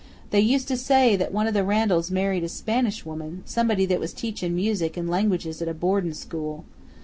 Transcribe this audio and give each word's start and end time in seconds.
They 0.31 0.39
used 0.39 0.67
to 0.69 0.77
say 0.77 1.15
that 1.15 1.31
one 1.31 1.47
o' 1.47 1.51
the 1.51 1.63
Randalls 1.63 2.09
married 2.09 2.43
a 2.43 2.49
Spanish 2.49 3.05
woman, 3.05 3.43
somebody 3.45 3.85
that 3.85 3.99
was 3.99 4.13
teachin' 4.13 4.55
music 4.55 4.97
and 4.97 5.07
languages 5.07 5.61
at 5.61 5.67
a 5.67 5.75
boardin' 5.75 6.15
school. 6.15 6.65